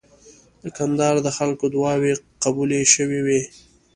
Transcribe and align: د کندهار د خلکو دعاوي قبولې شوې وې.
د 0.63 0.63
کندهار 0.77 1.15
د 1.21 1.27
خلکو 1.37 1.65
دعاوي 1.75 2.11
قبولې 2.43 2.81
شوې 2.93 3.19
وې. 3.25 3.41